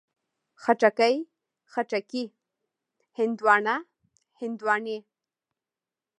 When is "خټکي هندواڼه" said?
1.71-3.75